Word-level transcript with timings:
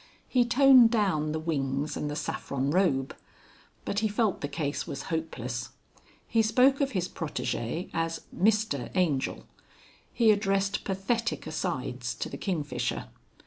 He 0.27 0.45
toned 0.45 0.89
down 0.89 1.31
the 1.31 1.39
wings 1.39 1.95
and 1.95 2.09
the 2.09 2.15
saffron 2.15 2.71
robe. 2.71 3.15
But 3.85 3.99
he 3.99 4.07
felt 4.07 4.41
the 4.41 4.47
case 4.47 4.87
was 4.87 5.03
hopeless. 5.13 5.69
He 6.27 6.41
spoke 6.41 6.81
of 6.81 6.93
his 6.93 7.07
protégé 7.07 7.91
as 7.93 8.21
"Mr" 8.35 8.89
Angel. 8.95 9.45
He 10.11 10.31
addressed 10.31 10.83
pathetic 10.85 11.45
asides 11.45 12.15
to 12.15 12.29
the 12.29 12.37
kingfisher. 12.37 13.09